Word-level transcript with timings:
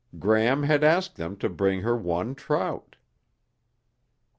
Gram 0.17 0.63
had 0.63 0.83
asked 0.83 1.15
them 1.17 1.37
to 1.37 1.47
bring 1.47 1.81
her 1.81 1.95
one 1.95 2.33
trout. 2.33 2.95